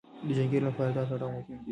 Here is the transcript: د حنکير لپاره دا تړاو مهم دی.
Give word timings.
د 0.27 0.29
حنکير 0.37 0.61
لپاره 0.67 0.91
دا 0.95 1.03
تړاو 1.09 1.31
مهم 1.35 1.57
دی. 1.65 1.69